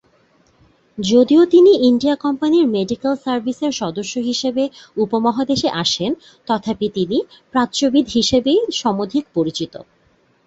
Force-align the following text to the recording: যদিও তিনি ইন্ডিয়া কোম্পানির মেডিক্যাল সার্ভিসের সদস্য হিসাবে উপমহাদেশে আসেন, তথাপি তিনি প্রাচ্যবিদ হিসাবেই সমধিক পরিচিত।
যদিও 0.97 1.43
তিনি 1.45 1.71
ইন্ডিয়া 1.89 2.15
কোম্পানির 2.15 2.65
মেডিক্যাল 2.69 3.13
সার্ভিসের 3.17 3.73
সদস্য 3.73 4.13
হিসাবে 4.29 4.63
উপমহাদেশে 4.97 5.69
আসেন, 5.83 6.11
তথাপি 6.47 6.87
তিনি 6.89 7.17
প্রাচ্যবিদ 7.53 8.05
হিসাবেই 8.09 8.59
সমধিক 8.81 9.23
পরিচিত। 9.33 9.73